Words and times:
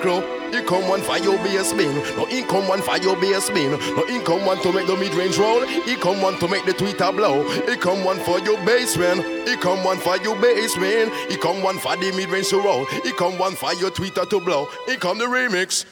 the 0.00 0.08
raving 0.08 0.22
crow. 0.22 0.50
Here 0.50 0.64
come 0.64 0.88
one 0.88 1.00
for 1.02 1.18
your 1.18 1.36
bass. 1.38 1.72
No, 1.72 2.24
here 2.26 2.46
come 2.46 2.68
one 2.68 2.82
for 2.82 2.96
your 2.98 3.16
bass. 3.16 3.48
No, 3.50 3.76
here 4.06 4.22
come 4.22 4.44
one 4.46 4.60
to 4.62 4.72
make 4.72 4.86
the 4.86 4.96
mid 4.96 5.14
range 5.14 5.38
roll. 5.38 5.66
Here 5.66 5.96
come 5.98 6.22
one 6.22 6.38
to 6.38 6.48
make 6.48 6.64
the 6.64 6.72
tweeter 6.72 7.14
blow. 7.14 7.48
Here 7.66 7.76
come 7.76 8.04
one 8.04 8.18
for 8.20 8.38
your 8.40 8.56
bass 8.64 8.94
spin. 8.94 9.22
Here 9.46 9.56
come 9.56 9.84
one 9.84 9.98
for 9.98 10.16
your 10.18 10.36
bass 10.40 10.74
spin. 10.74 11.10
Here 11.28 11.38
come 11.38 11.62
one 11.62 11.78
for 11.78 11.96
the 11.96 12.12
mid 12.12 12.30
range 12.30 12.48
to 12.48 12.60
roll. 12.60 12.86
Here 12.86 13.12
come 13.12 13.38
one 13.38 13.54
for 13.54 13.74
your 13.74 13.90
tweeter 13.90 14.28
to 14.28 14.40
blow. 14.40 14.68
Here 14.86 14.96
come 14.96 15.18
the 15.18 15.26
remix. 15.26 15.84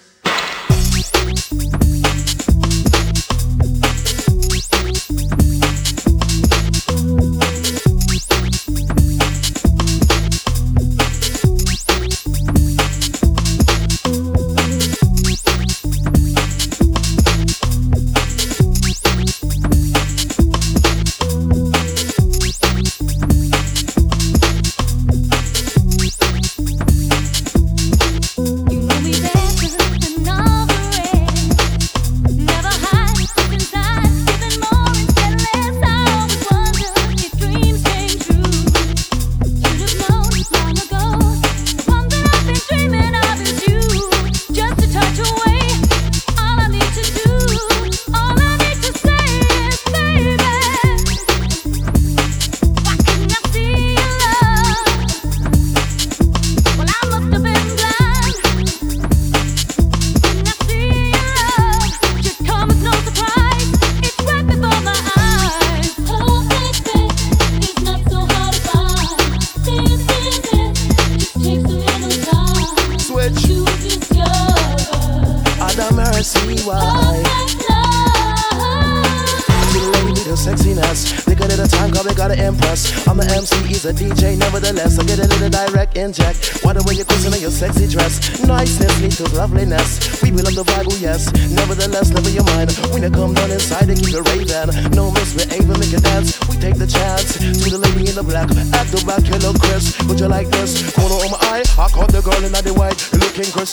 of 89.20 89.32
loveliness. 89.34 89.85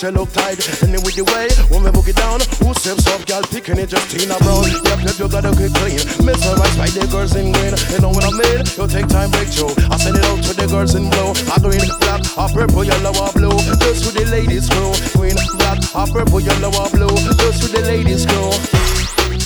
She 0.04 0.12
look 0.12 0.32
tight. 0.34 0.60
And 0.84 0.92
then 0.92 1.02
with 1.08 1.16
the 1.16 1.24
way, 1.32 1.48
when 1.72 1.84
we 1.84 1.92
book 1.92 2.12
it 2.12 2.20
down, 2.20 2.44
who 2.60 2.76
steps 2.76 3.08
up, 3.08 3.24
girl, 3.24 3.44
picking 3.48 3.80
it, 3.80 3.88
just 3.88 4.12
Tina 4.12 4.36
Brown. 4.44 4.68
Yep, 4.68 5.00
yep, 5.00 5.16
you 5.16 5.28
gotta 5.32 5.56
get 5.56 5.72
clean. 5.80 6.04
Mesmerized 6.20 6.76
by 6.76 6.92
the 6.92 7.08
girls 7.08 7.36
in 7.39 7.56
green. 7.56 7.72
You 7.88 8.00
know 8.04 8.12
what 8.12 8.28
I 8.28 8.32
mean? 8.36 8.68
You 8.76 8.84
take 8.92 9.08
time, 9.08 9.32
break 9.32 9.48
through. 9.48 9.72
I 9.88 9.96
send 9.96 10.20
it 10.20 10.26
out 10.28 10.44
to 10.44 10.52
the 10.60 10.68
girls 10.68 10.96
in 11.00 11.08
blue. 11.08 11.32
A 11.48 11.56
green, 11.63 11.88
black, 12.04 12.20
a 12.36 12.46
purple, 12.52 12.84
yellow, 12.84 13.16
or 13.16 13.32
blue. 13.32 13.56
Just 13.80 14.04
to 14.04 14.10
the 14.12 14.28
ladies 14.28 14.68
crew. 14.68 14.92
Green, 15.16 15.39
black, 15.56 15.80
a 15.96 16.04
purple, 16.12 16.42
yellow, 16.44 16.72
or 16.76 16.89
blue. 16.92 17.16
Just 17.39 17.63
to 17.63 17.68
the 17.72 17.82
ladies 17.88 18.28
crew. 18.28 18.52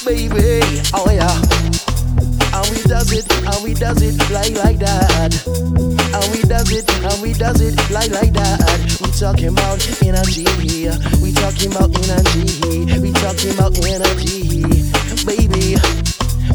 Baby, 0.01 0.61
oh 0.97 1.05
yeah. 1.11 1.46
And 3.47 3.63
we 3.63 3.73
does 3.73 4.01
it, 4.01 4.17
like 4.29 4.55
like 4.59 4.79
that. 4.79 5.31
And 5.47 6.27
we 6.31 6.41
does 6.43 6.69
it, 6.71 6.83
and 6.91 7.21
we 7.21 7.31
does 7.33 7.61
it 7.61 7.75
like 7.89 8.11
like 8.11 8.33
that. 8.33 8.59
We 8.99 9.09
talking 9.15 9.55
about 9.55 9.79
energy. 10.03 10.43
We 11.23 11.31
talking 11.31 11.71
about 11.71 11.95
energy. 11.95 12.99
We 12.99 13.11
talking 13.23 13.55
about 13.55 13.71
energy. 13.87 14.67
Baby. 15.23 15.79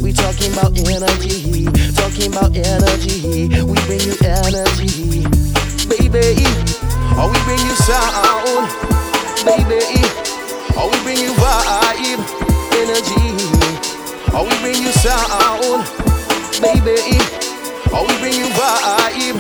We 0.04 0.12
talking 0.12 0.52
about 0.52 0.76
energy. 0.84 1.64
Talking 1.96 2.28
about 2.28 2.52
energy. 2.52 3.48
We 3.64 3.76
bring 3.88 4.04
you 4.04 4.16
energy. 4.20 5.24
Baby. 5.88 6.44
Oh, 7.16 7.32
we 7.32 7.40
bring 7.48 7.62
you 7.64 7.76
sound. 7.88 8.68
Baby. 9.48 9.80
Oh, 10.76 10.92
we 10.92 10.98
bring 11.08 11.20
you 11.24 11.32
vibe. 11.40 12.20
Energy. 12.76 13.32
Oh, 14.34 14.44
we 14.44 14.54
bring 14.60 14.82
you 14.82 14.92
sound. 14.92 16.21
Baby. 16.62 17.18
Oh, 17.92 18.06
we 18.08 18.16
bring 18.20 18.34
you 18.34 18.46
vibe. 18.54 19.38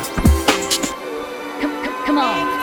Come, 1.60 2.04
come 2.04 2.18
on. 2.18 2.61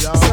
y'all. 0.00 0.31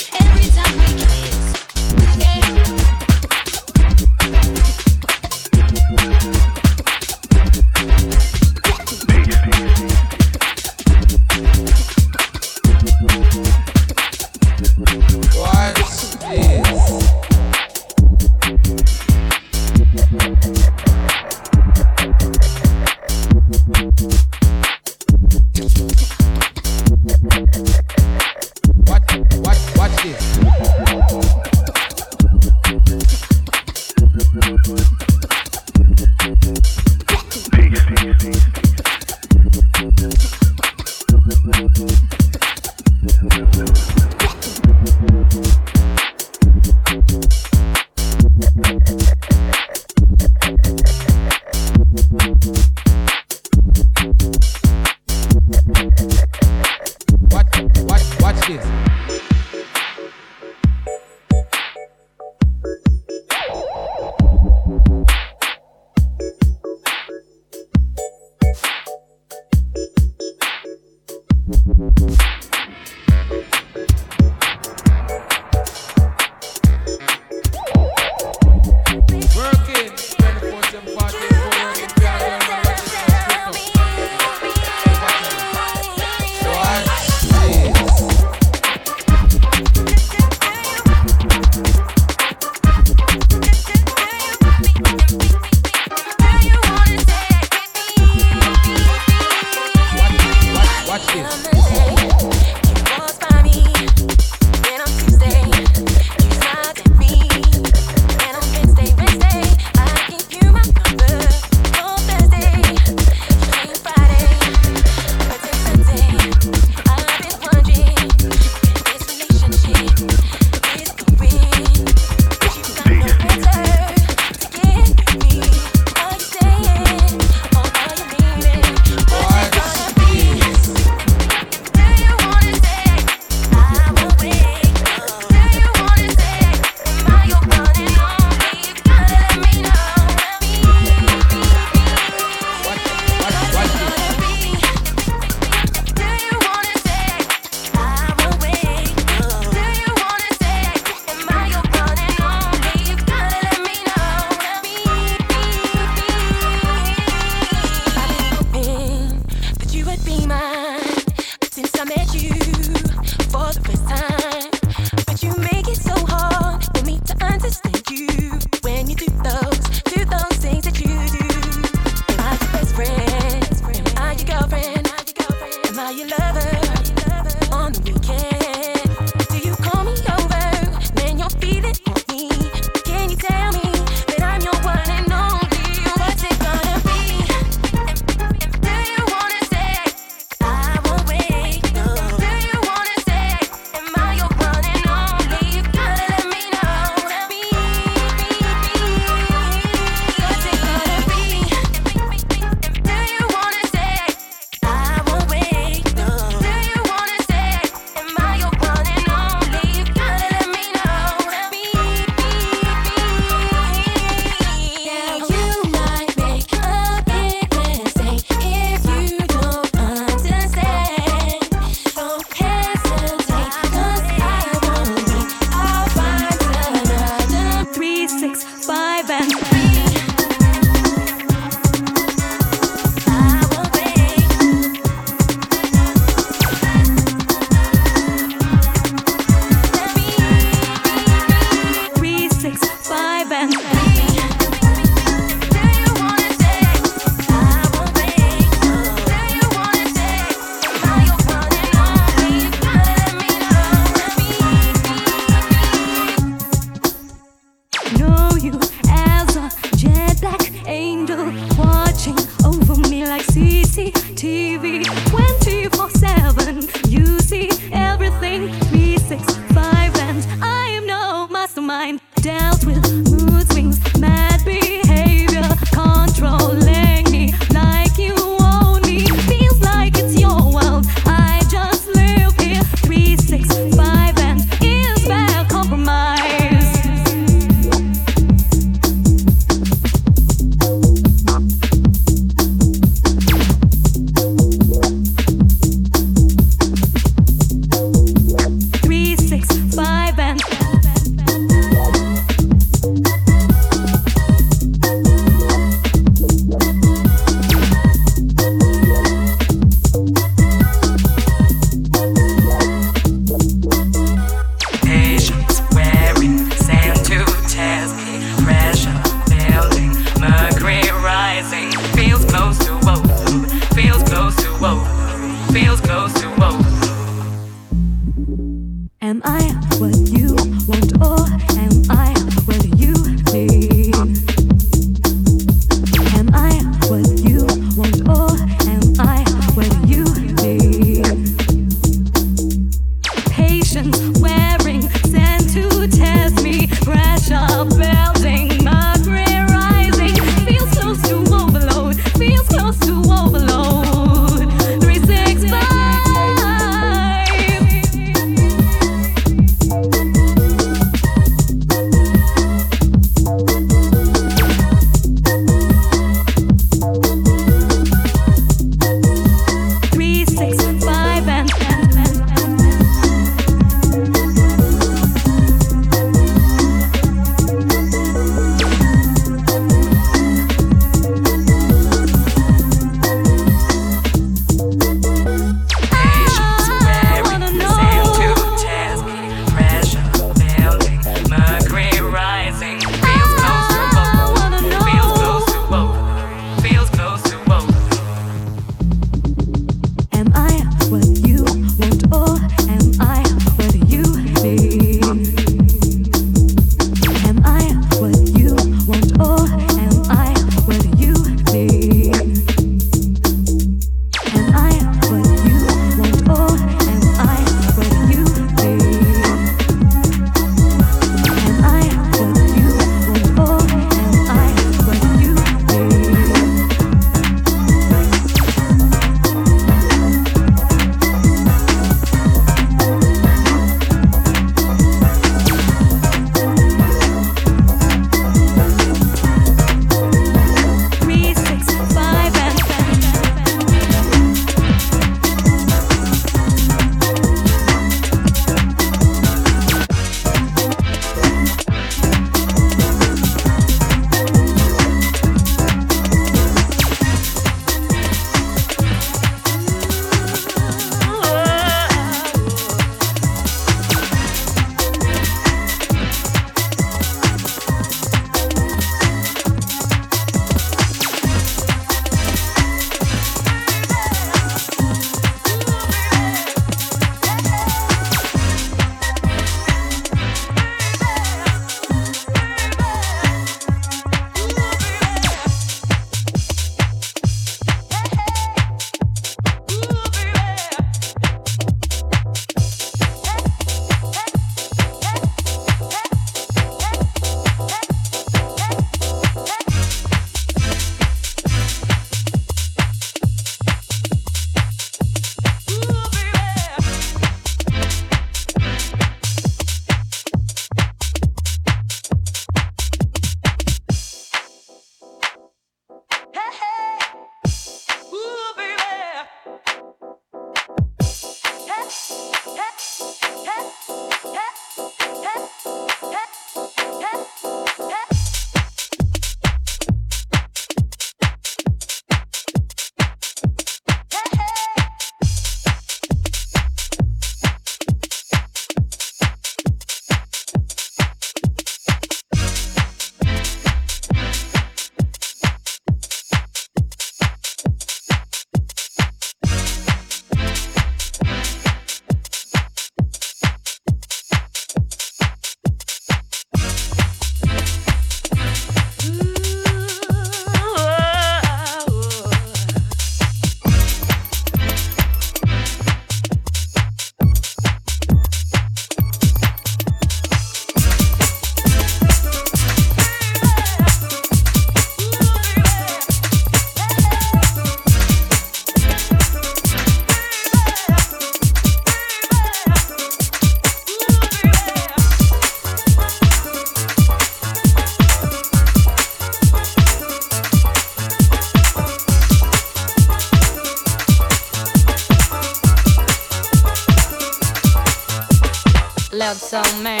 so 599.51 599.61
man. 599.81 600.00